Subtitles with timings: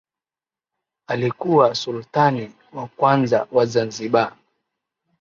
[1.07, 4.37] Alikuwa Sultani wa kwanza wa Zanzibar